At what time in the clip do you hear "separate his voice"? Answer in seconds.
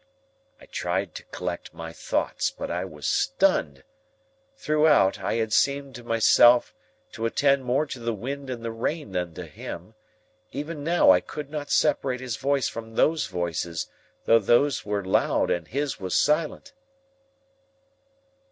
11.69-12.67